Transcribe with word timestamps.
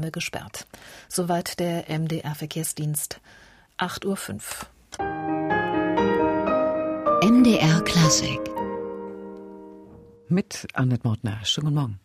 gesperrt. 0.00 0.66
Soweit 1.08 1.60
der 1.60 1.84
MDR 1.88 2.34
Verkehrsdienst. 2.34 3.20
8.05 3.78 4.06
Uhr. 4.08 4.40
MDR 7.30 7.80
Klassik. 7.82 8.40
Mit 10.28 10.66
Annette 10.72 11.06
Mortner. 11.06 11.38
Schönen 11.44 11.66
guten 11.66 11.76
Morgen. 11.76 12.00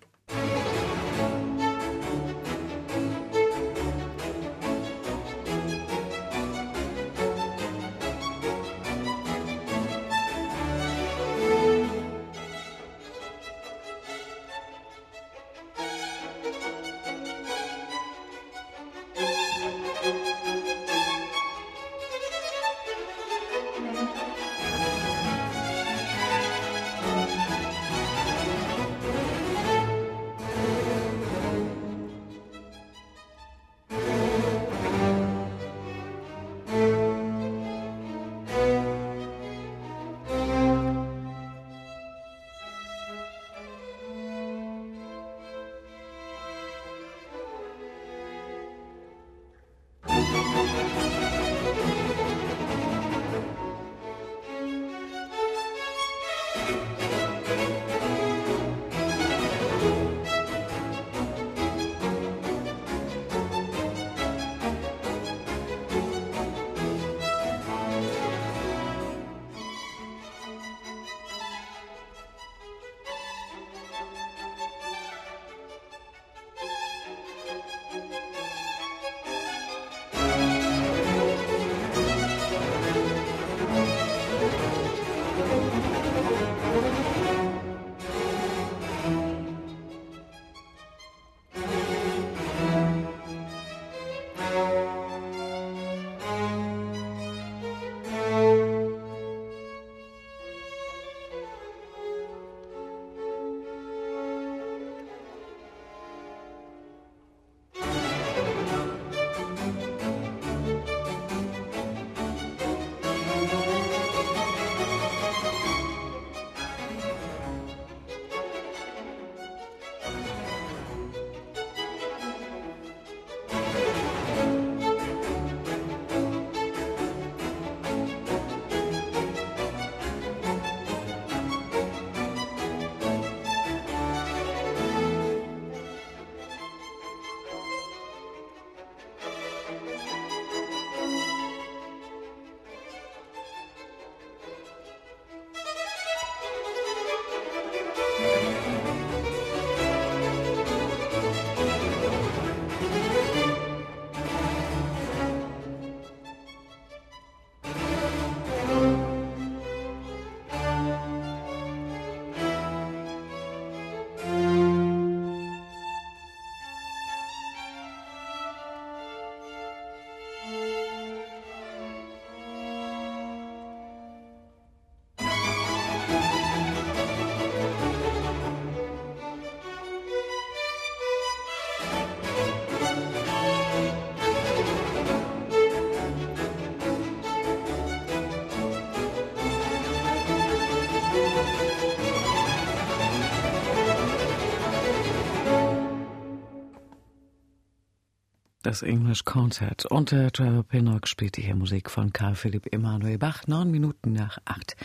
Das 198.69 198.83
English 198.83 199.25
Concert 199.25 199.87
und 199.87 200.11
der 200.11 200.31
Trevor 200.31 200.61
Pinnock 200.61 201.07
spielte 201.07 201.41
hier 201.41 201.55
Musik 201.55 201.89
von 201.89 202.13
Karl 202.13 202.35
Philipp 202.35 202.71
Emanuel 202.71 203.17
Bach, 203.17 203.47
neun 203.47 203.71
Minuten 203.71 204.11
nach 204.11 204.37
acht. 204.45 204.77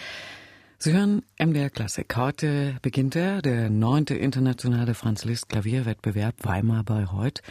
Sie 0.78 0.94
hören 0.94 1.20
MDR 1.38 1.68
Klassik. 1.68 2.16
Heute 2.16 2.76
beginnt 2.80 3.14
er, 3.14 3.42
der 3.42 3.68
neunte 3.68 4.14
internationale 4.14 4.94
Franz 4.94 5.26
Liszt 5.26 5.50
Klavierwettbewerb 5.50 6.34
Weimar 6.44 6.82
Bayreuth. 6.82 7.42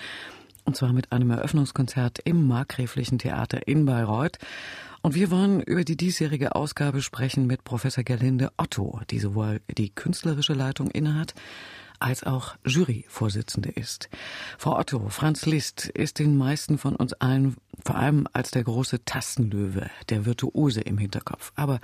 Und 0.65 0.75
zwar 0.75 0.91
mit 0.91 1.11
einem 1.11 1.29
Eröffnungskonzert 1.29 2.17
im 2.25 2.47
Markgräflichen 2.47 3.19
Theater 3.19 3.67
in 3.67 3.85
Bayreuth. 3.85 4.39
Und 5.03 5.13
wir 5.13 5.29
wollen 5.29 5.61
über 5.61 5.83
die 5.83 5.97
diesjährige 5.97 6.55
Ausgabe 6.55 7.03
sprechen 7.03 7.45
mit 7.45 7.63
Professor 7.63 8.03
Gerlinde 8.03 8.49
Otto, 8.57 8.99
die 9.11 9.19
sowohl 9.19 9.61
die 9.69 9.91
künstlerische 9.93 10.53
Leitung 10.53 10.89
innehat, 10.89 11.35
als 11.99 12.23
auch 12.23 12.55
Juryvorsitzende 12.65 13.69
ist. 13.69 14.09
Frau 14.57 14.77
Otto, 14.77 15.09
Franz 15.09 15.45
Liszt 15.45 15.87
ist 15.87 16.19
den 16.19 16.37
meisten 16.37 16.77
von 16.77 16.95
uns 16.95 17.13
allen 17.13 17.55
vor 17.83 17.95
allem 17.95 18.27
als 18.31 18.51
der 18.51 18.63
große 18.63 19.03
Tastenlöwe, 19.05 19.89
der 20.09 20.25
Virtuose 20.25 20.81
im 20.81 20.97
Hinterkopf. 20.97 21.51
Aber 21.55 21.79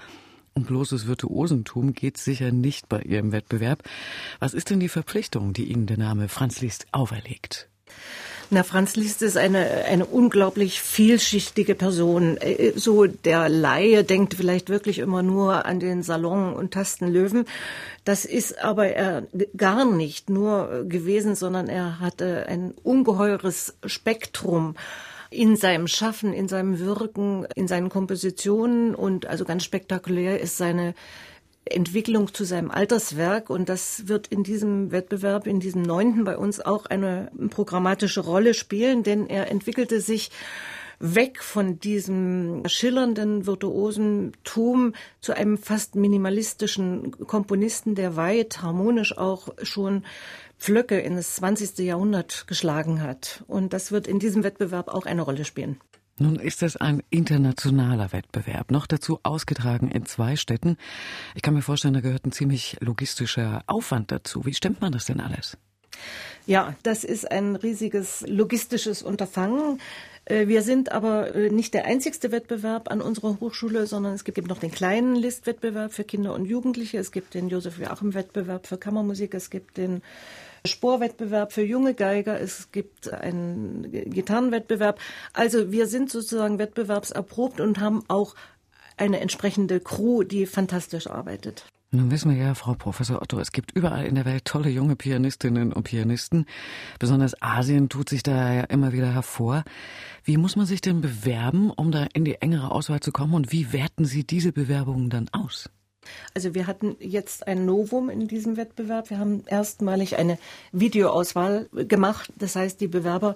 um 0.54 0.64
bloßes 0.64 1.08
Virtuosentum 1.08 1.94
geht 1.94 2.18
sicher 2.18 2.52
nicht 2.52 2.90
bei 2.90 3.02
Ihrem 3.02 3.32
Wettbewerb. 3.32 3.84
Was 4.40 4.54
ist 4.54 4.70
denn 4.70 4.80
die 4.80 4.90
Verpflichtung, 4.90 5.54
die 5.54 5.66
Ihnen 5.66 5.88
der 5.88 5.98
Name 5.98 6.28
Franz 6.28 6.62
Liszt 6.62 6.88
auferlegt? 6.92 7.70
Na, 8.52 8.64
Franz 8.64 8.96
Liszt 8.96 9.22
ist 9.22 9.38
eine, 9.38 9.86
eine 9.86 10.08
unglaublich 10.08 10.82
vielschichtige 10.82 11.76
Person. 11.76 12.38
Äh, 12.38 12.74
so 12.76 13.06
der 13.06 13.48
Laie 13.48 14.04
denkt 14.04 14.34
vielleicht 14.34 14.70
wirklich 14.70 14.98
immer 14.98 15.22
nur 15.22 15.68
an 15.68 15.80
den 15.80 16.02
Salon 16.02 16.54
und 16.54 16.72
Tastenlöwen. 16.72 17.46
Das 18.06 18.26
ist 18.26 18.58
aber 18.58 18.88
er 18.88 19.28
gar 19.56 19.86
nicht 19.86 20.32
nur 20.32 20.86
gewesen, 20.90 21.36
sondern 21.36 21.68
er 21.68 22.00
hatte 22.00 22.48
ein 22.48 22.74
ungeheures 22.82 23.76
Spektrum 23.86 24.76
in 25.30 25.56
seinem 25.56 25.88
Schaffen, 25.88 26.34
in 26.34 26.48
seinem 26.48 26.80
Wirken, 26.80 27.46
in 27.54 27.68
seinen 27.68 27.90
Kompositionen 27.90 28.96
und 28.96 29.28
also 29.28 29.46
ganz 29.46 29.64
spektakulär 29.64 30.40
ist 30.40 30.58
seine 30.58 30.96
Entwicklung 31.72 32.34
zu 32.34 32.44
seinem 32.44 32.72
Alterswerk 32.72 33.50
und 33.50 33.70
das 33.70 34.08
wird 34.08 34.28
in 34.28 34.44
diesem 34.44 34.92
Wettbewerb, 34.92 35.48
in 35.48 35.60
diesem 35.60 35.82
neunten 35.82 36.24
bei 36.24 36.38
uns 36.38 36.60
auch 36.60 36.86
eine 36.86 37.32
programmatische 37.50 38.22
Rolle 38.22 38.54
spielen, 38.54 39.04
denn 39.04 39.28
er 39.28 39.50
entwickelte 39.50 40.02
sich 40.02 40.32
weg 41.00 41.42
von 41.42 41.80
diesem 41.80 42.64
schillernden 42.68 43.46
Virtuosentum 43.46 44.94
zu 45.22 45.34
einem 45.34 45.58
fast 45.58 45.96
minimalistischen 45.96 47.12
Komponisten, 47.26 47.96
der 47.96 48.16
weit 48.16 48.62
harmonisch 48.62 49.18
auch 49.18 49.50
schon 49.64 50.04
Pflöcke 50.58 51.00
ins 51.00 51.36
20. 51.36 51.80
Jahrhundert 51.80 52.46
geschlagen 52.48 53.02
hat. 53.02 53.44
Und 53.48 53.72
das 53.72 53.92
wird 53.94 54.08
in 54.08 54.20
diesem 54.20 54.44
Wettbewerb 54.44 54.90
auch 54.90 55.06
eine 55.06 55.22
Rolle 55.22 55.46
spielen. 55.46 55.80
Nun 56.20 56.36
ist 56.36 56.64
es 56.64 56.76
ein 56.76 57.02
internationaler 57.10 58.12
Wettbewerb, 58.12 58.72
noch 58.72 58.88
dazu 58.88 59.20
ausgetragen 59.24 59.90
in 59.90 60.06
zwei 60.06 60.36
Städten. 60.36 60.78
Ich 61.34 61.42
kann 61.42 61.54
mir 61.54 61.62
vorstellen, 61.62 61.94
da 61.94 62.02
gehört 62.02 62.26
ein 62.26 62.34
ziemlich 62.34 62.78
logistischer 62.82 63.64
Aufwand 63.68 64.12
dazu. 64.12 64.46
Wie 64.46 64.54
stemmt 64.54 64.82
man 64.82 64.92
das 64.92 65.06
denn 65.06 65.22
alles? 65.22 65.58
Ja, 66.46 66.76
das 66.84 67.04
ist 67.04 67.32
ein 67.32 67.56
riesiges 67.56 68.26
logistisches 68.28 69.02
Unterfangen. 69.02 69.80
Äh, 70.26 70.48
wir 70.48 70.62
sind 70.62 70.92
aber 70.92 71.36
äh, 71.36 71.50
nicht 71.50 71.74
der 71.74 71.86
einzigste 71.86 72.32
Wettbewerb 72.32 72.92
an 72.92 73.02
unserer 73.02 73.40
Hochschule, 73.40 73.88
sondern 73.88 74.14
es 74.14 74.24
gibt 74.24 74.38
eben 74.38 74.48
noch 74.48 74.60
den 74.60 74.72
kleinen 74.72 75.16
Listwettbewerb 75.16 75.94
für 75.94 76.04
Kinder 76.04 76.34
und 76.34 76.46
Jugendliche. 76.46 76.98
Es 76.98 77.12
gibt 77.12 77.34
den 77.34 77.50
Josef 77.50 77.78
Joachim 77.80 78.14
Wettbewerb 78.14 78.68
für 78.68 78.78
Kammermusik. 78.78 79.34
Es 79.34 79.50
gibt 79.50 79.78
den 79.78 80.02
Sporwettbewerb 80.66 81.54
für 81.54 81.64
junge 81.64 81.94
Geiger. 81.94 82.40
Es 82.40 82.72
gibt 82.72 83.12
einen 83.12 83.92
Gitarrenwettbewerb. 83.92 85.00
Also 85.34 85.72
wir 85.72 85.88
sind 85.88 86.10
sozusagen 86.10 86.60
wettbewerbserprobt 86.60 87.60
und 87.60 87.80
haben 87.80 88.04
auch 88.08 88.36
eine 88.98 89.20
entsprechende 89.20 89.80
Crew, 89.80 90.24
die 90.24 90.46
fantastisch 90.46 91.08
arbeitet. 91.08 91.66
Nun 91.92 92.12
wissen 92.12 92.30
wir 92.30 92.38
ja, 92.38 92.54
Frau 92.54 92.76
Professor 92.76 93.20
Otto, 93.20 93.40
es 93.40 93.52
gibt 93.52 93.72
überall 93.72 94.06
in 94.06 94.14
der 94.14 94.26
Welt 94.26 94.46
tolle 94.46 94.70
junge 94.70 94.96
Pianistinnen 94.96 95.74
und 95.74 95.84
Pianisten. 95.84 96.46
Besonders 97.00 97.42
Asien 97.42 97.90
tut 97.90 98.10
sich 98.10 98.22
da 98.22 98.54
ja 98.54 98.64
immer 98.66 98.94
wieder 98.94 99.12
hervor. 99.12 99.64
Wie 100.24 100.38
muss 100.38 100.56
man 100.56 100.68
sich 100.68 100.82
denn 100.82 101.02
bewerben, 101.02 101.72
um 101.72 101.92
da 101.92 102.06
in 102.14 102.26
die 102.26 102.36
engere 102.36 102.70
Auswahl 102.70 103.00
zu 103.00 103.12
kommen? 103.12 103.34
Und 103.34 103.52
wie 103.52 103.74
werten 103.74 104.06
Sie 104.06 104.24
diese 104.24 104.52
Bewerbungen 104.52 105.10
dann 105.10 105.30
aus? 105.32 105.72
Also 106.34 106.56
wir 106.56 106.68
hatten 106.68 106.96
jetzt 107.00 107.48
ein 107.48 107.66
Novum 107.66 108.10
in 108.10 108.28
diesem 108.28 108.58
Wettbewerb. 108.58 109.10
Wir 109.10 109.20
haben 109.20 109.44
erstmalig 109.48 110.18
eine 110.18 110.38
Videoauswahl 110.72 111.68
gemacht. 111.74 112.32
Das 112.38 112.56
heißt, 112.56 112.80
die 112.82 112.88
Bewerber 112.88 113.36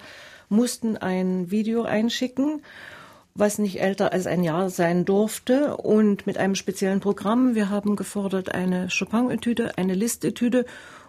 mussten 0.49 0.97
ein 0.97 1.51
Video 1.51 1.83
einschicken 1.83 2.61
was 3.35 3.57
nicht 3.57 3.81
älter 3.81 4.13
als 4.13 4.27
ein 4.27 4.43
Jahr 4.43 4.69
sein 4.69 5.05
durfte 5.05 5.77
und 5.77 6.27
mit 6.27 6.37
einem 6.37 6.55
speziellen 6.55 6.99
Programm. 6.99 7.55
Wir 7.55 7.69
haben 7.69 7.95
gefordert 7.95 8.53
eine 8.53 8.89
Chopin-Etüde, 8.89 9.77
eine 9.77 9.95
Listetüde 9.95 10.65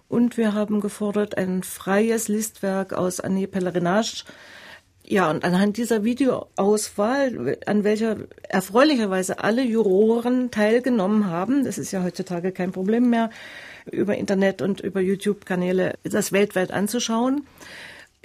und 0.09 0.37
wir 0.37 0.55
haben 0.55 0.81
gefordert 0.81 1.37
ein 1.37 1.63
freies 1.63 2.29
Listwerk 2.29 2.93
aus 2.93 3.21
Annie 3.21 3.47
Pellerinage. 3.47 4.25
Ja, 5.07 5.31
und 5.31 5.45
anhand 5.45 5.77
dieser 5.77 6.03
Videoauswahl, 6.03 7.59
an 7.67 7.85
welcher 7.85 8.17
erfreulicherweise 8.49 9.45
alle 9.45 9.63
Juroren 9.63 10.51
teilgenommen 10.51 11.27
haben, 11.27 11.65
das 11.65 11.77
ist 11.77 11.93
ja 11.93 12.03
heutzutage 12.03 12.53
kein 12.53 12.73
Problem 12.73 13.11
mehr, 13.11 13.29
über 13.91 14.17
Internet 14.17 14.63
und 14.63 14.81
über 14.81 15.01
YouTube-Kanäle 15.01 15.99
das 16.05 16.33
weltweit 16.33 16.73
anzuschauen, 16.73 17.47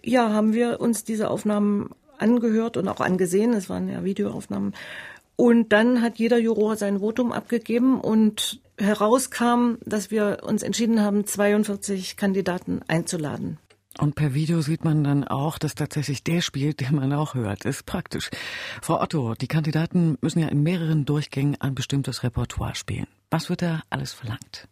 ja, 0.01 0.29
haben 0.31 0.53
wir 0.53 0.79
uns 0.79 1.03
diese 1.03 1.29
Aufnahmen 1.29 1.89
angehört 2.17 2.77
und 2.77 2.87
auch 2.87 3.01
angesehen. 3.01 3.53
Es 3.53 3.69
waren 3.69 3.89
ja 3.89 4.05
Videoaufnahmen. 4.05 4.73
Und 5.35 5.69
dann 5.69 6.01
hat 6.01 6.17
jeder 6.17 6.37
Juror 6.37 6.75
sein 6.77 6.99
Votum 6.99 7.31
abgegeben 7.31 7.99
und 7.99 8.59
herauskam, 8.77 9.75
dass 9.85 10.11
wir 10.11 10.39
uns 10.43 10.63
entschieden 10.63 11.01
haben, 11.01 11.25
42 11.25 12.17
Kandidaten 12.17 12.81
einzuladen. 12.87 13.57
Und 13.97 14.15
per 14.15 14.33
Video 14.33 14.61
sieht 14.61 14.85
man 14.85 15.03
dann 15.03 15.23
auch, 15.23 15.57
dass 15.57 15.75
tatsächlich 15.75 16.23
der 16.23 16.41
spielt, 16.41 16.79
den 16.79 16.95
man 16.95 17.11
auch 17.11 17.33
hört. 17.33 17.65
Ist 17.65 17.85
praktisch. 17.85 18.29
Frau 18.81 19.01
Otto, 19.01 19.33
die 19.35 19.47
Kandidaten 19.47 20.17
müssen 20.21 20.39
ja 20.39 20.47
in 20.47 20.63
mehreren 20.63 21.05
Durchgängen 21.05 21.59
ein 21.59 21.75
bestimmtes 21.75 22.23
Repertoire 22.23 22.75
spielen. 22.75 23.07
Was 23.29 23.49
wird 23.49 23.61
da 23.61 23.81
alles 23.89 24.13
verlangt? 24.13 24.67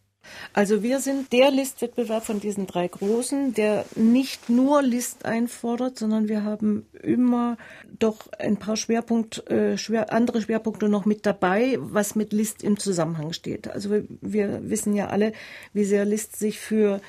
Also 0.54 0.84
wir 0.84 1.00
sind 1.00 1.32
der 1.32 1.52
Listwettbewerb 1.52 2.26
von 2.26 2.40
diesen 2.40 2.68
drei 2.68 2.88
großen, 2.88 3.54
der 3.54 3.86
nicht 3.96 4.50
nur 4.50 4.82
List 4.82 5.26
einfordert, 5.26 5.98
sondern 5.98 6.28
wir 6.28 6.44
haben 6.44 6.86
immer 7.02 7.58
doch 8.00 8.28
ein 8.38 8.58
paar 8.58 8.76
Schwerpunkt, 8.76 9.50
äh, 9.50 9.78
schwer, 9.78 10.12
andere 10.12 10.42
Schwerpunkte 10.42 10.90
noch 10.90 11.06
mit 11.06 11.26
dabei, 11.26 11.78
was 11.80 12.16
mit 12.16 12.34
List 12.34 12.64
im 12.64 12.78
Zusammenhang 12.78 13.34
steht. 13.34 13.68
Also 13.70 13.92
wir, 13.92 14.06
wir 14.22 14.70
wissen 14.70 14.94
ja 14.96 15.08
alle, 15.08 15.34
wie 15.74 15.86
sehr 15.86 16.06
List 16.06 16.36
sich 16.36 16.60
für 16.60 17.02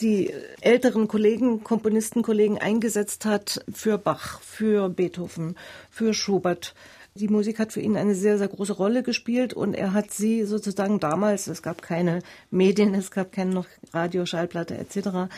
die 0.00 0.32
älteren 0.60 1.08
Kollegen, 1.08 1.64
Komponistenkollegen 1.64 2.58
eingesetzt 2.58 3.24
hat 3.24 3.64
für 3.72 3.98
Bach, 3.98 4.40
für 4.40 4.88
Beethoven, 4.88 5.56
für 5.90 6.12
Schubert, 6.12 6.74
die 7.16 7.28
Musik 7.28 7.58
hat 7.58 7.72
für 7.72 7.80
ihn 7.80 7.96
eine 7.96 8.14
sehr, 8.14 8.36
sehr 8.36 8.48
große 8.48 8.74
Rolle 8.74 9.02
gespielt 9.02 9.54
und 9.54 9.74
er 9.74 9.94
hat 9.94 10.10
sie 10.10 10.44
sozusagen 10.44 11.00
damals, 11.00 11.46
es 11.46 11.62
gab 11.62 11.80
keine 11.80 12.20
Medien, 12.50 12.94
es 12.94 13.10
gab 13.10 13.32
keine 13.32 13.52
noch 13.52 13.66
Radio, 13.92 14.26
Schallplatte 14.26 14.76
etc. 14.76 15.32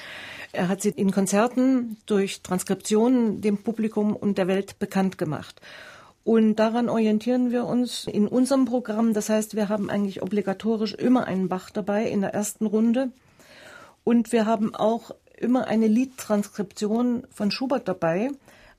Er 0.53 0.69
hat 0.69 0.83
sie 0.83 0.91
in 0.91 1.13
Konzerten 1.13 1.97
durch 2.07 2.43
Transkriptionen 2.43 3.41
dem 3.41 3.59
Publikum 3.59 4.17
und 4.17 4.39
der 4.39 4.49
Welt 4.49 4.79
bekannt 4.79 5.19
gemacht. 5.19 5.61
Und 6.25 6.57
daran 6.57 6.89
orientieren 6.89 7.53
wir 7.53 7.65
uns 7.65 8.07
in 8.07 8.27
unserem 8.27 8.65
Programm. 8.65 9.15
Das 9.15 9.29
heißt, 9.29 9.55
wir 9.55 9.69
haben 9.69 9.89
eigentlich 9.89 10.21
obligatorisch 10.21 10.95
immer 10.95 11.27
einen 11.27 11.49
Bach 11.49 11.71
dabei 11.71 12.09
in 12.09 12.21
der 12.21 12.35
ersten 12.35 12.67
Runde. 12.67 13.11
Und 14.09 14.33
wir 14.33 14.47
haben 14.47 14.75
auch 14.75 15.11
immer 15.37 15.67
eine 15.67 15.87
Liedtranskription 15.87 17.27
von 17.31 17.51
Schubert 17.51 17.87
dabei 17.89 18.31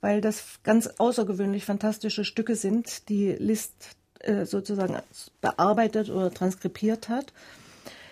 weil 0.02 0.22
das 0.22 0.44
ganz 0.64 0.88
außergewöhnlich 0.98 1.66
fantastische 1.66 2.24
Stücke 2.24 2.56
sind, 2.56 3.10
die 3.10 3.32
Liszt 3.34 3.98
äh, 4.20 4.46
sozusagen 4.46 4.98
bearbeitet 5.42 6.10
oder 6.10 6.32
transkribiert 6.32 7.10
hat. 7.10 7.34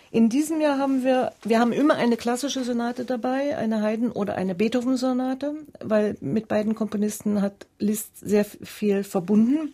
In 0.10 0.30
diesem 0.30 0.62
Jahr 0.62 0.78
haben 0.80 1.04
wir, 1.04 1.34
wir 1.44 1.60
haben 1.60 1.74
immer 1.74 1.96
eine 1.96 2.16
klassische 2.16 2.64
Sonate 2.64 3.04
dabei, 3.04 3.58
eine 3.58 3.82
Haydn- 3.82 4.12
oder 4.12 4.36
eine 4.36 4.56
Beethoven-Sonate, 4.56 5.54
weil 5.82 6.16
mit 6.22 6.48
beiden 6.48 6.76
Komponisten 6.76 7.42
hat 7.42 7.68
Liszt 7.78 8.18
sehr 8.18 8.46
viel 8.46 9.04
verbunden. 9.04 9.74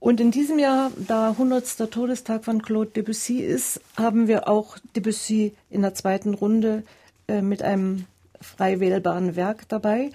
Und 0.00 0.20
in 0.20 0.30
diesem 0.30 0.58
Jahr, 0.58 0.92
da 0.96 1.30
100. 1.30 1.90
Todestag 1.90 2.44
von 2.44 2.62
Claude 2.62 2.90
Debussy 2.90 3.40
ist, 3.40 3.80
haben 3.96 4.28
wir 4.28 4.48
auch 4.48 4.78
Debussy 4.94 5.54
in 5.70 5.82
der 5.82 5.94
zweiten 5.94 6.34
Runde 6.34 6.84
äh, 7.26 7.42
mit 7.42 7.62
einem 7.62 8.06
frei 8.40 8.78
wählbaren 8.78 9.34
Werk 9.34 9.68
dabei 9.68 10.10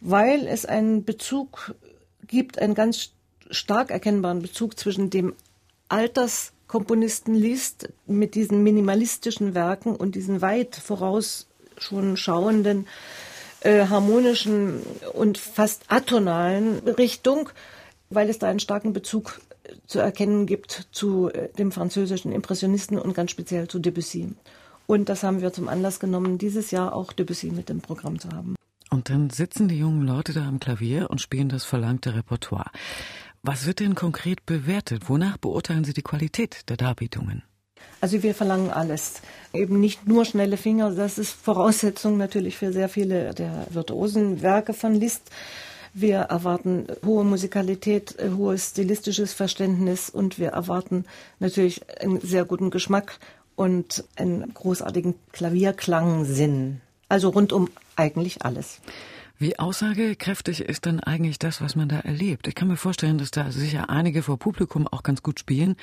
weil 0.00 0.46
es 0.46 0.64
einen 0.64 1.04
Bezug 1.04 1.74
gibt, 2.26 2.58
einen 2.58 2.74
ganz 2.74 3.10
stark 3.50 3.90
erkennbaren 3.90 4.42
Bezug 4.42 4.78
zwischen 4.78 5.10
dem 5.10 5.34
Alterskomponisten 5.88 7.34
Liszt 7.34 7.88
mit 8.06 8.34
diesen 8.34 8.62
minimalistischen 8.62 9.54
Werken 9.54 9.96
und 9.96 10.14
diesen 10.14 10.42
weit 10.42 10.76
voraus 10.76 11.46
schon 11.78 12.16
schauenden, 12.16 12.86
äh, 13.60 13.86
harmonischen 13.86 14.82
und 15.14 15.38
fast 15.38 15.84
atonalen 15.88 16.78
Richtung, 16.80 17.50
weil 18.10 18.28
es 18.28 18.38
da 18.38 18.48
einen 18.48 18.60
starken 18.60 18.92
Bezug 18.92 19.40
zu 19.86 19.98
erkennen 19.98 20.46
gibt 20.46 20.88
zu 20.92 21.30
äh, 21.30 21.48
dem 21.58 21.72
französischen 21.72 22.32
Impressionisten 22.32 22.98
und 22.98 23.14
ganz 23.14 23.30
speziell 23.30 23.68
zu 23.68 23.78
Debussy. 23.78 24.34
Und 24.86 25.08
das 25.08 25.22
haben 25.22 25.42
wir 25.42 25.52
zum 25.52 25.68
Anlass 25.68 26.00
genommen, 26.00 26.38
dieses 26.38 26.70
Jahr 26.70 26.94
auch 26.94 27.12
Debussy 27.12 27.50
mit 27.50 27.68
dem 27.68 27.80
Programm 27.80 28.18
zu 28.18 28.30
haben. 28.30 28.54
Und 28.90 29.10
dann 29.10 29.28
sitzen 29.28 29.68
die 29.68 29.78
jungen 29.78 30.06
Leute 30.06 30.32
da 30.32 30.48
am 30.48 30.60
Klavier 30.60 31.10
und 31.10 31.20
spielen 31.20 31.50
das 31.50 31.64
verlangte 31.64 32.14
Repertoire. 32.14 32.70
Was 33.42 33.66
wird 33.66 33.80
denn 33.80 33.94
konkret 33.94 34.46
bewertet? 34.46 35.08
Wonach 35.08 35.36
beurteilen 35.36 35.84
Sie 35.84 35.92
die 35.92 36.02
Qualität 36.02 36.68
der 36.70 36.76
Darbietungen? 36.76 37.42
Also 38.00 38.22
wir 38.22 38.34
verlangen 38.34 38.70
alles. 38.70 39.22
Eben 39.52 39.78
nicht 39.80 40.06
nur 40.06 40.24
schnelle 40.24 40.56
Finger, 40.56 40.90
das 40.90 41.18
ist 41.18 41.32
Voraussetzung 41.32 42.16
natürlich 42.16 42.56
für 42.56 42.72
sehr 42.72 42.88
viele 42.88 43.34
der 43.34 43.66
virtuosen 43.70 44.42
Werke 44.42 44.72
von 44.72 44.94
Liszt. 44.94 45.30
Wir 46.00 46.18
erwarten 46.18 46.86
hohe 47.04 47.24
Musikalität, 47.24 48.14
hohes 48.36 48.70
stilistisches 48.70 49.32
Verständnis 49.32 50.08
und 50.08 50.38
wir 50.38 50.50
erwarten 50.50 51.04
natürlich 51.40 51.80
einen 52.00 52.20
sehr 52.20 52.44
guten 52.44 52.70
Geschmack 52.70 53.18
und 53.56 54.04
einen 54.14 54.54
großartigen 54.54 55.16
Klavierklangsinn. 55.32 56.80
Also 57.08 57.30
rundum 57.30 57.68
eigentlich 57.96 58.44
alles. 58.44 58.80
Wie 59.40 59.58
aussagekräftig 59.58 60.60
ist 60.60 60.84
denn 60.84 61.00
eigentlich 61.00 61.40
das, 61.40 61.60
was 61.60 61.74
man 61.74 61.88
da 61.88 61.98
erlebt? 61.98 62.46
Ich 62.46 62.54
kann 62.54 62.68
mir 62.68 62.76
vorstellen, 62.76 63.18
dass 63.18 63.32
da 63.32 63.50
sicher 63.50 63.90
einige 63.90 64.22
vor 64.22 64.38
Publikum 64.38 64.86
auch 64.86 65.02
ganz 65.02 65.24
gut 65.24 65.40
spielen, 65.40 65.74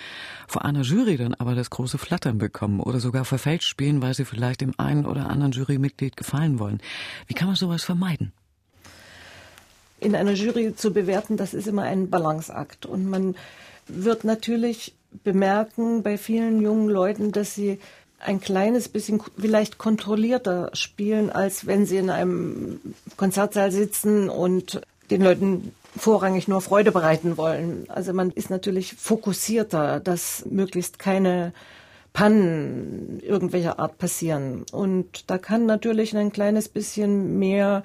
vor 0.48 0.64
einer 0.64 0.84
Jury 0.84 1.18
dann 1.18 1.34
aber 1.34 1.56
das 1.56 1.70
große 1.70 1.98
Flattern 1.98 2.38
bekommen 2.38 2.80
oder 2.80 3.02
sogar 3.02 3.26
verfälscht 3.26 3.68
spielen, 3.68 4.02
weil 4.02 4.14
sie 4.14 4.24
vielleicht 4.24 4.62
dem 4.62 4.76
einen 4.78 5.06
oder 5.06 5.30
anderen 5.30 5.52
Jurymitglied 5.52 6.16
gefallen 6.16 6.58
wollen. 6.58 6.80
Wie 7.28 7.34
kann 7.34 7.48
man 7.48 7.58
sowas 7.58 7.84
vermeiden? 7.84 8.32
In 10.00 10.16
einer 10.16 10.34
Jury 10.34 10.76
zu 10.76 10.92
bewerten, 10.92 11.38
das 11.38 11.54
ist 11.54 11.68
immer 11.68 11.84
ein 11.84 12.10
Balanceakt. 12.10 12.86
Und 12.86 13.10
man 13.10 13.36
wird 13.88 14.24
natürlich 14.24 14.94
bemerken 15.24 16.04
bei 16.04 16.18
vielen 16.18 16.62
jungen 16.62 16.90
Leuten, 16.90 17.32
dass 17.32 17.56
sie 17.56 17.80
ein 18.20 18.40
kleines 18.40 18.90
bisschen 18.90 19.22
vielleicht 19.38 19.78
kontrollierter 19.78 20.72
spielen, 20.74 21.30
als 21.30 21.68
wenn 21.68 21.86
sie 21.86 21.98
in 21.98 22.10
einem 22.10 22.80
Konzertsaal 23.18 23.72
sitzen 23.72 24.30
und 24.30 24.82
den 25.12 25.22
Leuten 25.22 25.74
vorrangig 25.96 26.48
nur 26.48 26.62
Freude 26.62 26.92
bereiten 26.92 27.38
wollen. 27.38 27.86
Also 27.90 28.14
man 28.14 28.32
ist 28.32 28.50
natürlich 28.50 28.96
fokussierter, 28.96 30.00
dass 30.00 30.46
möglichst 30.50 31.00
keine 31.00 31.54
Pannen 32.14 33.20
irgendwelcher 33.22 33.80
Art 33.80 33.98
passieren. 33.98 34.66
Und 34.72 35.30
da 35.30 35.38
kann 35.38 35.66
natürlich 35.66 36.16
ein 36.16 36.32
kleines 36.32 36.70
bisschen 36.70 37.38
mehr 37.40 37.84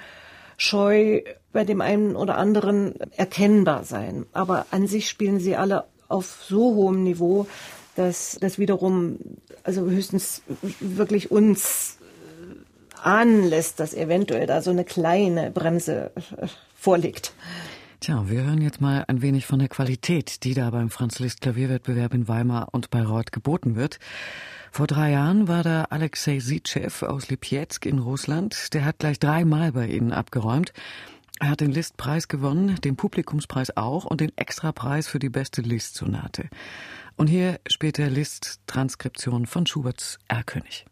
Scheu 0.60 1.22
bei 1.54 1.64
dem 1.64 1.80
einen 1.80 2.16
oder 2.16 2.36
anderen 2.36 2.94
erkennbar 3.16 3.84
sein. 3.84 4.26
Aber 4.34 4.66
an 4.70 4.86
sich 4.86 5.08
spielen 5.08 5.40
sie 5.40 5.56
alle 5.56 5.84
auf 6.08 6.44
so 6.46 6.74
hohem 6.74 7.02
Niveau, 7.02 7.46
dass 7.96 8.36
das 8.42 8.58
wiederum 8.58 9.18
also 9.64 9.86
höchstens 9.86 10.42
wirklich 10.80 11.30
uns 11.30 11.96
äh, 12.00 13.02
ahnen 13.02 13.48
lässt, 13.48 13.80
dass 13.80 13.94
eventuell 13.94 14.46
da 14.46 14.60
so 14.60 14.70
eine 14.70 14.84
kleine 14.84 15.50
Bremse 15.50 16.12
äh, 16.14 16.46
vorliegt. 16.76 17.32
Tja, 18.00 18.24
wir 18.28 18.42
hören 18.42 18.60
jetzt 18.60 18.82
mal 18.82 19.04
ein 19.08 19.22
wenig 19.22 19.46
von 19.46 19.60
der 19.60 19.68
Qualität, 19.68 20.44
die 20.44 20.52
da 20.52 20.68
beim 20.68 20.90
Franz 20.90 21.18
Liszt 21.20 21.40
Klavierwettbewerb 21.40 22.12
in 22.12 22.28
Weimar 22.28 22.68
und 22.72 22.90
Bayreuth 22.90 23.32
geboten 23.32 23.76
wird. 23.76 23.98
Vor 24.72 24.86
drei 24.86 25.10
Jahren 25.10 25.48
war 25.48 25.62
da 25.62 25.84
Alexei 25.90 26.38
Sitschew 26.38 27.04
aus 27.06 27.28
Lipetsk 27.28 27.86
in 27.86 27.98
Russland. 27.98 28.72
Der 28.72 28.84
hat 28.84 29.00
gleich 29.00 29.18
dreimal 29.18 29.72
bei 29.72 29.88
Ihnen 29.88 30.12
abgeräumt. 30.12 30.72
Er 31.40 31.50
hat 31.50 31.60
den 31.60 31.72
Listpreis 31.72 32.28
gewonnen, 32.28 32.76
den 32.82 32.96
Publikumspreis 32.96 33.76
auch 33.76 34.04
und 34.04 34.20
den 34.20 34.36
Extrapreis 34.36 35.08
für 35.08 35.18
die 35.18 35.30
beste 35.30 35.62
Liszt-Sonate. 35.62 36.48
Und 37.16 37.26
hier 37.26 37.58
spielt 37.66 37.98
der 37.98 38.10
Liszt 38.10 38.60
Transkription 38.66 39.46
von 39.46 39.66
Schuberts 39.66 40.18
Erlkönig. 40.28 40.84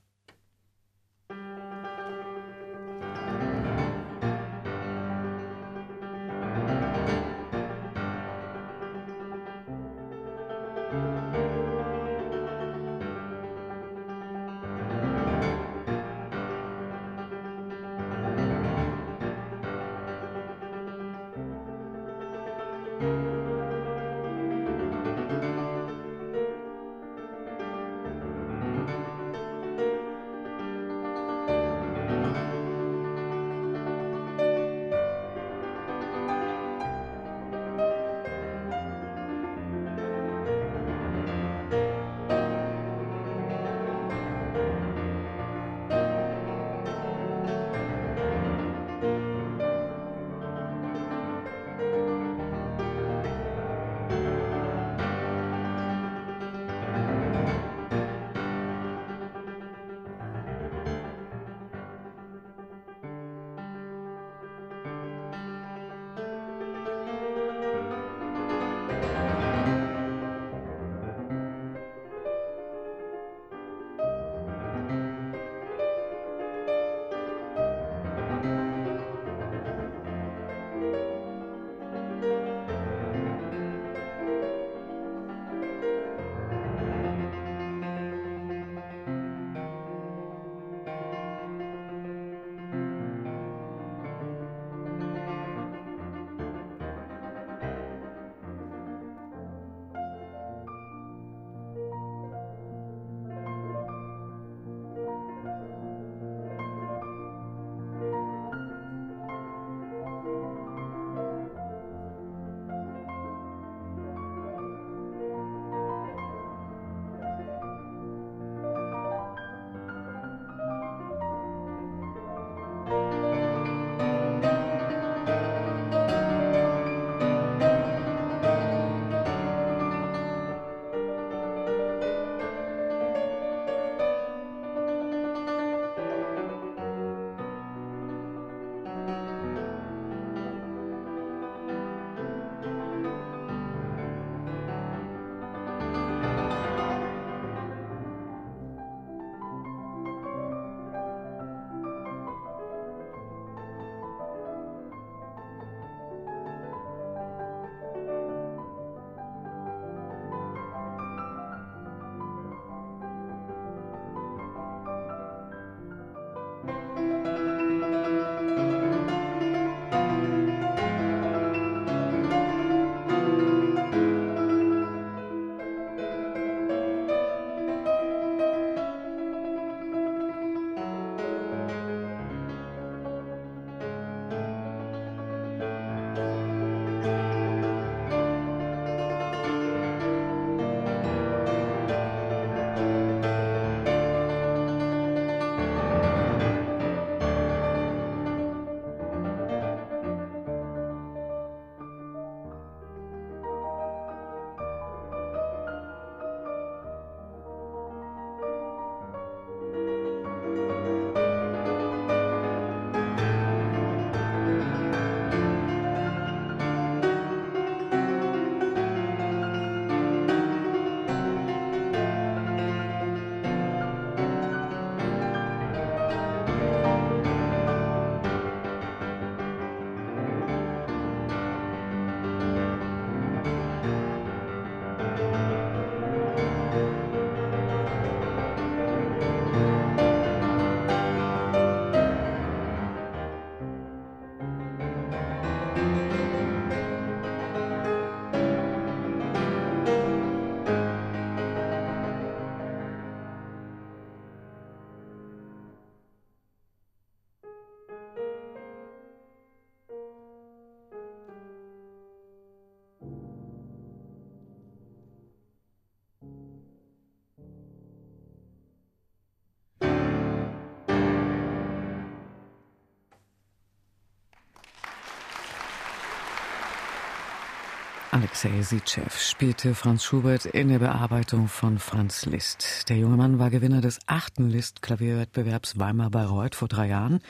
Alexei 278.18 278.62
Sitschew 278.62 279.08
spielte 279.16 279.76
Franz 279.76 280.02
Schubert 280.02 280.44
in 280.44 280.70
der 280.70 280.80
Bearbeitung 280.80 281.46
von 281.46 281.78
Franz 281.78 282.26
Liszt. 282.26 282.88
Der 282.88 282.96
junge 282.96 283.16
Mann 283.16 283.38
war 283.38 283.48
Gewinner 283.48 283.80
des 283.80 284.00
achten 284.06 284.48
Liszt-Klavierwettbewerbs 284.48 285.78
Weimar-Bayreuth 285.78 286.56
vor 286.56 286.66
drei 286.66 286.88
Jahren. 286.88 287.20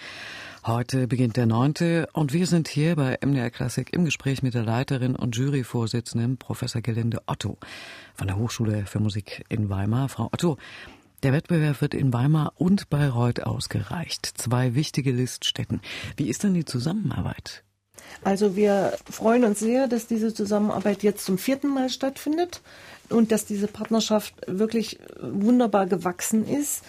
Heute 0.65 1.07
beginnt 1.07 1.37
der 1.37 1.45
neunte 1.45 2.09
und 2.15 2.33
wir 2.33 2.47
sind 2.47 2.69
hier 2.69 2.97
bei 2.97 3.19
MDR 3.23 3.51
Klassik 3.51 3.93
im 3.93 4.07
Gespräch 4.07 4.43
mit 4.43 4.55
der 4.55 4.63
Leiterin 4.63 5.15
und 5.15 5.37
Juryvorsitzenden 5.37 6.39
Professor 6.39 6.81
Gelinde 6.81 7.19
Otto 7.27 7.59
von 8.15 8.27
der 8.27 8.39
Hochschule 8.39 8.87
für 8.87 8.99
Musik 8.99 9.45
in 9.51 9.69
Weimar. 9.69 10.09
Frau 10.09 10.31
Otto, 10.33 10.57
der 11.23 11.35
Wettbewerb 11.35 11.83
wird 11.83 11.93
in 11.93 12.15
Weimar 12.15 12.55
und 12.57 12.89
Bayreuth 12.89 13.43
ausgereicht. 13.43 14.25
Zwei 14.25 14.75
wichtige 14.75 15.13
Liststätten. 15.13 15.83
Wie 16.17 16.31
ist 16.31 16.45
denn 16.45 16.55
die 16.55 16.65
Zusammenarbeit? 16.65 17.63
Also 18.25 18.57
wir 18.57 18.95
freuen 19.11 19.45
uns 19.45 19.61
sehr, 19.61 19.89
dass 19.89 20.07
diese 20.07 20.35
Zusammenarbeit 20.35 21.03
jetzt 21.03 21.25
zum 21.25 21.39
vierten 21.39 21.69
Mal 21.69 21.89
stattfindet 21.89 22.61
und 23.09 23.33
dass 23.33 23.45
diese 23.45 23.69
Partnerschaft 23.69 24.35
wirklich 24.47 24.99
wunderbar 25.21 25.87
gewachsen 25.87 26.47
ist. 26.47 26.85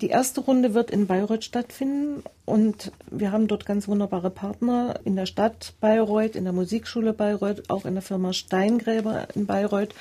Die 0.00 0.08
erste 0.08 0.40
Runde 0.40 0.72
wird 0.72 0.90
in 0.90 1.06
Bayreuth 1.06 1.44
stattfinden 1.44 2.24
und 2.46 2.92
wir 3.10 3.30
haben 3.30 3.46
dort 3.46 3.66
ganz 3.66 3.86
wunderbare 3.88 4.30
Partner 4.30 4.98
in 5.04 5.16
der 5.16 5.26
Stadt 5.26 5.74
Bayreuth, 5.80 6.34
in 6.34 6.44
der 6.44 6.54
Musikschule 6.54 7.12
Bayreuth, 7.12 7.68
auch 7.68 7.84
in 7.84 7.94
der 7.94 8.02
Firma 8.02 8.32
Steingräber 8.32 9.28
in 9.34 9.46
Bayreuth, 9.46 9.94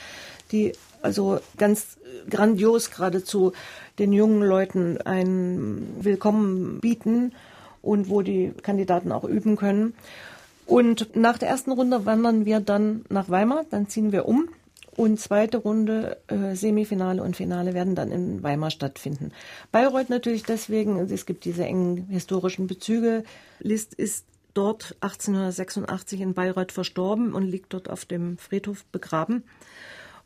die 0.52 0.72
also 1.02 1.40
ganz 1.58 1.98
grandios 2.30 2.92
geradezu 2.92 3.52
den 4.00 4.14
jungen 4.14 4.42
Leuten 4.42 5.00
ein 5.02 5.96
Willkommen 6.00 6.80
bieten 6.80 7.34
und 7.82 8.10
wo 8.10 8.22
die 8.22 8.54
Kandidaten 8.62 9.12
auch 9.12 9.24
üben 9.24 9.58
können. 9.58 9.94
Und 10.72 11.18
nach 11.18 11.38
der 11.38 11.50
ersten 11.50 11.74
Runde 11.74 12.06
wandern 12.06 12.46
wir 12.46 12.62
dann 12.62 13.04
nach 13.10 13.30
Weimar, 13.30 13.66
dann 13.72 13.90
ziehen 13.90 14.14
wir 14.14 14.26
um. 14.26 14.48
Und 14.96 15.20
zweite 15.20 15.58
Runde, 15.58 16.18
äh, 16.28 16.56
Semifinale 16.56 17.22
und 17.22 17.36
Finale 17.36 17.74
werden 17.74 17.94
dann 17.94 18.10
in 18.10 18.42
Weimar 18.42 18.72
stattfinden. 18.72 19.34
Bayreuth 19.74 20.10
natürlich 20.10 20.44
deswegen, 20.44 20.98
es 20.98 21.26
gibt 21.26 21.44
diese 21.44 21.66
engen 21.66 22.08
historischen 22.08 22.68
Bezüge. 22.68 23.26
Liszt 23.60 23.96
ist 23.96 24.26
dort 24.54 24.96
1886 25.02 26.22
in 26.22 26.34
Bayreuth 26.34 26.72
verstorben 26.72 27.34
und 27.34 27.44
liegt 27.44 27.74
dort 27.74 27.90
auf 27.90 28.06
dem 28.06 28.38
Friedhof 28.38 28.86
begraben. 28.94 29.44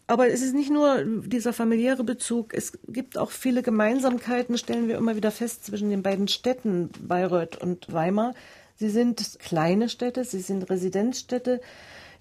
Aber 0.05 0.27
es 0.27 0.43
ist 0.43 0.53
nicht 0.53 0.69
nur 0.69 1.03
dieser 1.25 1.53
familiäre 1.53 2.03
Bezug, 2.03 2.53
es 2.53 2.77
gibt 2.87 3.17
auch 3.17 3.31
viele 3.31 3.63
Gemeinsamkeiten, 3.63 4.59
stellen 4.59 4.87
wir 4.87 4.97
immer 4.97 5.15
wieder 5.15 5.31
fest, 5.31 5.65
zwischen 5.65 5.89
den 5.89 6.03
beiden 6.03 6.27
Städten 6.27 6.91
Bayreuth 7.01 7.59
und 7.59 7.91
Weimar. 7.91 8.35
Sie 8.75 8.89
sind 8.89 9.39
kleine 9.39 9.89
Städte, 9.89 10.23
sie 10.25 10.41
sind 10.41 10.69
Residenzstädte, 10.69 11.61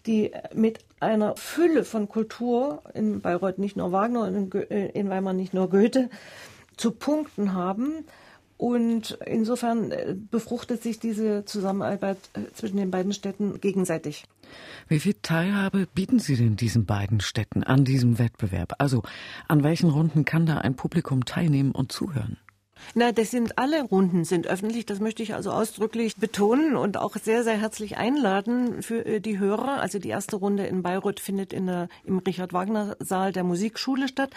die 0.07 0.33
mit 0.55 0.79
einer 1.01 1.37
Fülle 1.37 1.85
von 1.85 2.09
Kultur, 2.09 2.83
in 2.95 3.21
Bayreuth 3.21 3.59
nicht 3.59 3.77
nur 3.77 3.93
Wagner, 3.93 4.31
äh, 4.71 4.91
in 4.91 5.09
Weimar 5.09 5.33
nicht 5.33 5.55
nur 5.55 5.71
Goethe, 5.71 6.11
zu 6.77 6.91
punkten 6.91 7.55
haben. 7.55 8.05
Und 8.57 9.19
insofern 9.27 9.91
äh, 9.91 10.15
befruchtet 10.31 10.83
sich 10.83 11.01
diese 11.01 11.45
Zusammenarbeit 11.45 12.19
äh, 12.35 12.53
zwischen 12.55 12.77
den 12.77 12.91
beiden 12.91 13.13
Städten 13.13 13.61
gegenseitig. 13.61 14.27
Wie 14.87 15.01
viel 15.01 15.15
Teilhabe 15.21 15.89
bieten 15.93 16.21
Sie 16.21 16.37
denn 16.37 16.55
diesen 16.55 16.87
beiden 16.87 17.21
Städten 17.21 17.65
an 17.65 17.85
diesem 17.85 18.19
Wettbewerb? 18.19 18.75
Also 18.79 19.03
an 19.49 19.65
welchen 19.65 19.91
Runden 19.91 20.25
kann 20.25 20.47
da 20.47 20.59
ein 20.59 20.77
Publikum 20.77 21.25
teilnehmen 21.25 21.73
und 21.73 21.91
zuhören? 21.91 22.39
Na, 22.95 23.13
das 23.13 23.31
sind 23.31 23.59
alle 23.59 23.83
Runden 23.83 24.25
sind 24.25 24.47
öffentlich. 24.47 24.87
Das 24.87 25.01
möchte 25.01 25.23
ich 25.23 25.35
also 25.35 25.51
ausdrücklich 25.51 26.17
betonen 26.17 26.77
und 26.77 26.97
auch 26.97 27.17
sehr, 27.17 27.43
sehr 27.43 27.57
herzlich 27.57 27.97
einladen 27.97 28.83
für 28.83 29.05
äh, 29.05 29.21
die 29.21 29.39
Hörer. 29.39 29.81
Also 29.81 29.99
die 29.99 30.11
erste 30.11 30.37
Runde 30.37 30.67
in 30.67 30.83
Bayreuth 30.83 31.21
findet 31.21 31.53
in 31.53 31.67
der, 31.67 31.89
im 32.05 32.19
Richard-Wagner-Saal 32.19 33.33
der 33.33 33.45
Musikschule 33.45 34.09
statt. 34.09 34.31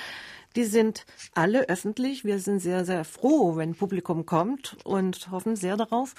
Die 0.56 0.64
sind 0.64 1.06
alle 1.36 1.70
öffentlich. 1.70 2.26
Wir 2.26 2.40
sind 2.40 2.60
sehr, 2.60 2.86
sehr 2.86 3.04
froh, 3.06 3.58
wenn 3.58 3.76
Publikum 3.76 4.26
kommt 4.26 4.78
und 4.84 5.30
hoffen 5.30 5.56
sehr 5.56 5.78
darauf. 5.78 6.16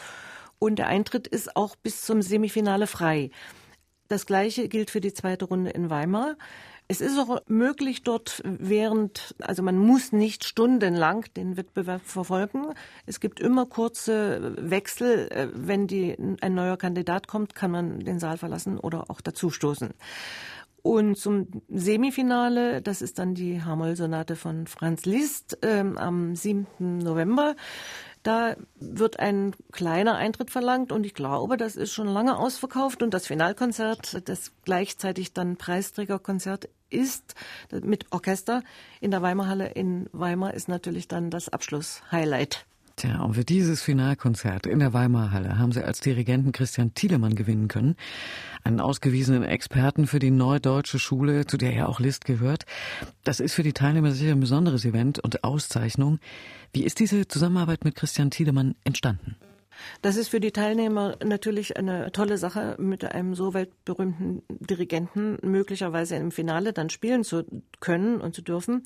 Und 0.59 0.79
der 0.79 0.89
Eintritt 0.89 1.27
ist 1.27 1.57
auch 1.57 1.77
bis 1.77 2.03
zum 2.03 2.23
Semifinale 2.23 2.87
frei. 2.87 3.31
Das 4.09 4.27
Gleiche 4.27 4.69
gilt 4.69 4.91
für 4.91 5.01
die 5.01 5.13
zweite 5.13 5.45
Runde 5.45 5.71
in 5.71 5.91
Weimar. 5.91 6.37
Es 6.91 7.03
ist 7.03 7.19
auch 7.19 7.43
möglich 7.49 8.03
dort 8.03 8.41
während, 8.45 9.35
also 9.41 9.63
man 9.63 9.77
muss 9.77 10.11
nicht 10.13 10.45
stundenlang 10.45 11.27
den 11.37 11.59
Wettbewerb 11.59 12.01
verfolgen. 12.03 12.73
Es 13.05 13.21
gibt 13.21 13.41
immer 13.41 13.67
kurze 13.67 14.55
Wechsel. 14.59 15.29
Äh, 15.31 15.49
wenn 15.53 15.87
die, 15.87 16.17
ein 16.41 16.55
neuer 16.55 16.79
Kandidat 16.79 17.29
kommt, 17.29 17.55
kann 17.55 17.71
man 17.71 18.01
den 18.01 18.19
Saal 18.19 18.39
verlassen 18.39 18.79
oder 18.79 19.11
auch 19.11 19.21
dazustoßen. 19.21 19.91
Und 20.81 21.17
zum 21.19 21.49
Semifinale, 21.69 22.81
das 22.81 23.03
ist 23.03 23.19
dann 23.19 23.35
die 23.35 23.63
Hamoll-Sonate 23.63 24.37
von 24.37 24.67
Franz 24.67 25.05
Liszt 25.05 25.59
ähm, 25.61 25.99
am 25.99 26.35
7. 26.35 26.67
November. 26.79 27.55
Da 28.23 28.57
wird 28.77 29.19
ein 29.19 29.55
kleiner 29.73 30.17
Eintritt 30.17 30.51
verlangt 30.51 30.93
und 30.93 31.05
ich 31.05 31.15
glaube, 31.15 31.57
das 31.57 31.77
ist 31.77 31.93
schon 31.93 32.09
lange 32.09 32.39
ausverkauft 32.39 33.03
und 33.03 33.15
das 33.15 33.27
Finalkonzert, 33.27 34.29
das 34.29 34.53
gleichzeitig 34.65 35.33
dann 35.33 35.57
Preisträgerkonzert 35.57 36.69
ist 36.91 37.35
mit 37.71 38.07
Orchester 38.13 38.63
in 39.01 39.11
der 39.11 39.23
Weimarhalle 39.23 39.69
in 39.69 40.09
Weimar 40.13 40.55
ist 40.55 40.69
natürlich 40.69 41.09
dann 41.09 41.31
das 41.31 41.49
Abschlusshighlight. 41.49 42.67
Tja, 42.99 43.23
und 43.23 43.35
für 43.35 43.45
dieses 43.45 43.81
Finalkonzert 43.81 44.67
in 44.67 44.81
der 44.81 44.93
Weimarhalle 44.93 45.57
haben 45.57 45.71
sie 45.71 45.85
als 45.85 46.01
Dirigenten 46.01 46.51
Christian 46.51 46.95
Thielemann 46.95 47.37
gewinnen 47.37 47.69
können. 47.69 47.95
Einen 48.65 48.81
ausgewiesenen 48.81 49.45
Experten 49.45 50.09
für 50.09 50.19
die 50.19 50.33
Neudeutsche 50.33 50.99
Schule, 50.99 51.47
zu 51.47 51.59
der 51.59 51.73
ja 51.73 51.87
auch 51.87 52.01
List 52.01 52.25
gehört. 52.25 52.67
Das 53.23 53.39
ist 53.39 53.55
für 53.55 53.63
die 53.63 53.73
Teilnehmer 53.73 54.11
sicher 54.11 54.33
ein 54.33 54.41
besonderes 54.41 54.85
Event 54.85 55.21
und 55.21 55.45
Auszeichnung. 55.45 56.19
Wie 56.73 56.83
ist 56.83 56.99
diese 56.99 57.29
Zusammenarbeit 57.29 57.85
mit 57.85 57.95
Christian 57.95 58.33
Thielemann 58.33 58.75
entstanden? 58.83 59.37
Das 60.03 60.17
ist 60.17 60.27
für 60.27 60.41
die 60.41 60.51
Teilnehmer 60.51 61.19
natürlich 61.25 61.77
eine 61.77 62.11
tolle 62.11 62.37
Sache, 62.37 62.75
mit 62.81 63.05
einem 63.05 63.37
so 63.37 63.55
weltberühmten 63.55 64.43
Dirigenten 64.49 65.39
möglicherweise 65.43 66.17
im 66.17 66.33
Finale 66.33 66.73
dann 66.73 66.91
spielen 66.91 67.23
zu 67.23 67.45
können 67.79 68.21
und 68.21 68.35
zu 68.35 68.43
dürfen. 68.43 68.83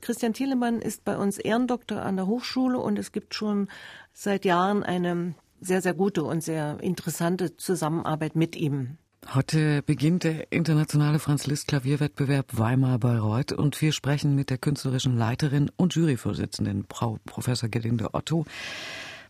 Christian 0.00 0.32
Thielemann 0.32 0.80
ist 0.80 1.04
bei 1.04 1.16
uns 1.16 1.38
Ehrendoktor 1.38 2.02
an 2.02 2.16
der 2.16 2.26
Hochschule 2.26 2.78
und 2.78 2.98
es 2.98 3.12
gibt 3.12 3.34
schon 3.34 3.68
seit 4.12 4.44
Jahren 4.44 4.82
eine 4.82 5.34
sehr, 5.60 5.82
sehr 5.82 5.94
gute 5.94 6.22
und 6.22 6.42
sehr 6.42 6.78
interessante 6.80 7.56
Zusammenarbeit 7.56 8.36
mit 8.36 8.56
ihm. 8.56 8.98
Heute 9.34 9.82
beginnt 9.82 10.22
der 10.22 10.52
internationale 10.52 11.18
Franz 11.18 11.46
Liszt 11.46 11.66
Klavierwettbewerb 11.68 12.56
Weimar 12.56 12.98
Bayreuth 12.98 13.52
und 13.52 13.80
wir 13.82 13.92
sprechen 13.92 14.36
mit 14.36 14.50
der 14.50 14.58
künstlerischen 14.58 15.16
Leiterin 15.16 15.70
und 15.76 15.94
Juryvorsitzenden 15.94 16.86
Frau 16.88 17.18
Professor 17.26 17.68
Gelinde 17.68 18.14
Otto. 18.14 18.44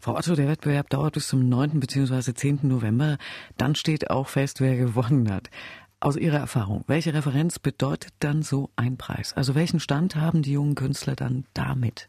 Frau 0.00 0.16
Otto, 0.16 0.34
der 0.34 0.48
Wettbewerb 0.48 0.90
dauert 0.90 1.14
bis 1.14 1.28
zum 1.28 1.48
9. 1.48 1.80
bzw. 1.80 2.34
10. 2.34 2.60
November. 2.62 3.16
Dann 3.56 3.74
steht 3.74 4.10
auch 4.10 4.28
fest, 4.28 4.60
wer 4.60 4.76
gewonnen 4.76 5.32
hat. 5.32 5.48
Aus 5.98 6.16
Ihrer 6.16 6.38
Erfahrung, 6.38 6.84
welche 6.86 7.14
Referenz 7.14 7.58
bedeutet 7.58 8.12
dann 8.18 8.42
so 8.42 8.70
ein 8.76 8.98
Preis? 8.98 9.32
Also 9.32 9.54
welchen 9.54 9.80
Stand 9.80 10.14
haben 10.14 10.42
die 10.42 10.52
jungen 10.52 10.74
Künstler 10.74 11.16
dann 11.16 11.46
damit? 11.54 12.08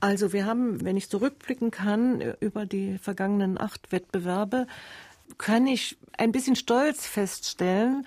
Also 0.00 0.32
wir 0.32 0.46
haben, 0.46 0.84
wenn 0.84 0.96
ich 0.96 1.10
zurückblicken 1.10 1.70
kann, 1.70 2.22
über 2.40 2.64
die 2.64 2.98
vergangenen 2.98 3.60
acht 3.60 3.92
Wettbewerbe, 3.92 4.66
kann 5.38 5.66
ich 5.66 5.98
ein 6.16 6.32
bisschen 6.32 6.56
stolz 6.56 7.06
feststellen, 7.06 8.06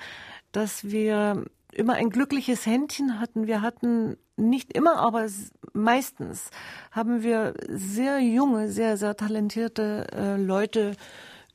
dass 0.52 0.86
wir 0.86 1.46
immer 1.72 1.94
ein 1.94 2.10
glückliches 2.10 2.66
Händchen 2.66 3.20
hatten. 3.20 3.48
Wir 3.48 3.62
hatten 3.62 4.18
nicht 4.38 4.76
immer, 4.76 4.98
aber 4.98 5.28
meistens 5.74 6.50
haben 6.92 7.22
wir 7.22 7.54
sehr 7.68 8.20
junge, 8.20 8.70
sehr, 8.70 8.98
sehr 8.98 9.16
talentierte 9.16 10.08
äh, 10.12 10.36
Leute 10.38 10.96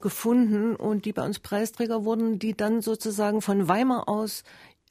gefunden 0.04 0.76
und 0.76 1.06
die 1.06 1.14
bei 1.14 1.24
uns 1.24 1.40
Preisträger 1.40 2.04
wurden, 2.04 2.38
die 2.38 2.54
dann 2.54 2.82
sozusagen 2.82 3.40
von 3.40 3.68
Weimar 3.68 4.06
aus 4.06 4.44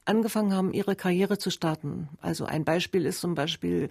angefangen 0.06 0.54
haben, 0.54 0.74
ihre 0.74 0.96
Karriere 0.96 1.38
zu 1.38 1.52
starten. 1.52 2.10
Also 2.20 2.46
ein 2.46 2.66
Beispiel 2.66 3.06
ist 3.06 3.22
zum 3.22 3.36
Beispiel 3.36 3.90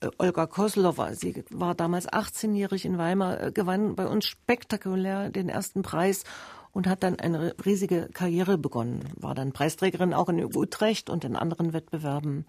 äh, 0.00 0.08
Olga 0.18 0.46
Koslova. 0.46 1.12
Sie 1.14 1.44
war 1.50 1.74
damals 1.74 2.08
18-jährig 2.08 2.84
in 2.84 2.98
Weimar, 2.98 3.42
äh, 3.42 3.52
gewann 3.52 3.96
bei 3.96 4.06
uns 4.06 4.26
spektakulär 4.26 5.28
den 5.28 5.48
ersten 5.48 5.82
Preis 5.82 6.22
und 6.70 6.86
hat 6.86 7.02
dann 7.02 7.18
eine 7.18 7.56
riesige 7.66 8.08
Karriere 8.12 8.56
begonnen. 8.56 9.02
War 9.16 9.34
dann 9.34 9.50
Preisträgerin 9.50 10.14
auch 10.14 10.28
in 10.28 10.56
Utrecht 10.56 11.10
und 11.10 11.24
in 11.24 11.34
anderen 11.34 11.72
Wettbewerben. 11.72 12.46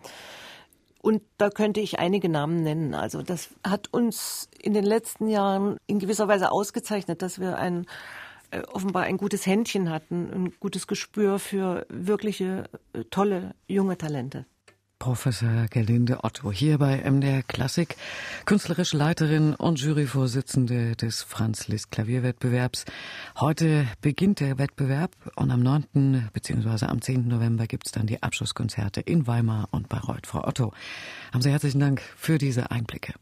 Und 1.02 1.24
da 1.38 1.50
könnte 1.50 1.80
ich 1.80 1.98
einige 1.98 2.30
Namen 2.30 2.62
nennen. 2.62 2.94
Also 2.94 3.24
das 3.24 3.50
hat 3.66 3.92
uns 3.92 4.48
in 4.60 4.74
den 4.74 4.86
letzten 4.86 5.28
Jahren 5.28 5.78
in 5.88 5.98
gewisser 5.98 6.28
Weise 6.28 6.52
ausgezeichnet, 6.52 7.24
dass 7.24 7.40
wir 7.40 7.58
ein 7.58 7.88
äh, 8.52 8.62
offenbar 8.72 9.04
ein 9.04 9.18
gutes 9.18 9.46
Händchen 9.46 9.90
hatten, 9.90 10.30
ein 10.32 10.54
gutes 10.60 10.86
Gespür 10.86 11.40
für 11.40 11.88
wirkliche 11.90 12.66
äh, 12.94 13.04
tolle 13.10 13.56
junge 13.68 13.98
Talente. 13.98 14.46
Professor 15.02 15.66
Gerlinde 15.72 16.24
Otto 16.24 16.52
hier 16.52 16.78
bei 16.78 16.98
MDR 17.10 17.42
Klassik, 17.42 17.96
künstlerische 18.46 18.96
Leiterin 18.96 19.56
und 19.56 19.80
Juryvorsitzende 19.80 20.96
des 20.96 21.24
Franz 21.24 21.68
Liszt 21.68 21.90
Klavierwettbewerbs. 21.90 22.86
Heute 23.40 23.88
beginnt 24.02 24.42
der 24.42 24.60
Wettbewerb 24.60 25.16
und 25.36 25.50
am 25.50 25.64
9. 25.64 26.30
bzw. 26.34 26.86
am 26.86 27.02
10. 27.02 27.28
November 27.28 27.66
gibt 27.66 27.88
es 27.88 27.92
dann 27.92 28.06
die 28.06 28.22
Abschlusskonzerte 28.22 29.02
in 29.02 29.26
Weimar 29.26 29.70
und 29.72 29.90
Bayreuth. 29.90 30.28
Frau 30.28 30.48
Otto, 30.48 30.72
haben 31.34 31.42
Sie 31.42 31.50
herzlichen 31.50 31.80
Dank 31.80 32.04
für 32.16 32.38
diese 32.38 32.70
Einblicke. 32.70 33.16